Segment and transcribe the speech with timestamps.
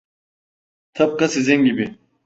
[0.93, 1.95] Tıpkı sizin gibi.